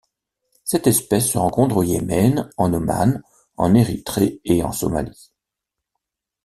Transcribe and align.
Cette 0.63 0.87
espèce 0.87 1.29
se 1.29 1.37
rencontre 1.37 1.77
au 1.77 1.83
Yémen, 1.83 2.49
en 2.57 2.73
Oman, 2.73 3.21
en 3.55 3.75
Érythrée 3.75 4.41
et 4.45 4.63
en 4.63 4.71
Somalie. 4.71 5.29